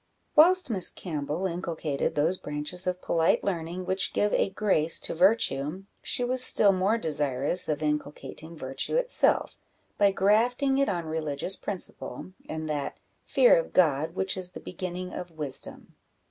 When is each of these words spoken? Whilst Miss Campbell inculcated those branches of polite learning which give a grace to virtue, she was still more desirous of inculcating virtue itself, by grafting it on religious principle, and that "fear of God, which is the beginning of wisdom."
Whilst 0.35 0.67
Miss 0.71 0.89
Campbell 0.89 1.45
inculcated 1.45 2.15
those 2.15 2.39
branches 2.39 2.87
of 2.87 3.03
polite 3.03 3.43
learning 3.43 3.85
which 3.85 4.13
give 4.13 4.33
a 4.33 4.49
grace 4.49 4.99
to 5.01 5.13
virtue, 5.13 5.83
she 6.01 6.23
was 6.23 6.43
still 6.43 6.71
more 6.71 6.97
desirous 6.97 7.69
of 7.69 7.83
inculcating 7.83 8.57
virtue 8.57 8.95
itself, 8.95 9.57
by 9.99 10.09
grafting 10.09 10.79
it 10.79 10.89
on 10.89 11.05
religious 11.05 11.55
principle, 11.55 12.31
and 12.49 12.67
that 12.67 12.97
"fear 13.25 13.55
of 13.57 13.73
God, 13.73 14.15
which 14.15 14.37
is 14.37 14.53
the 14.53 14.59
beginning 14.59 15.13
of 15.13 15.29
wisdom." 15.37 15.93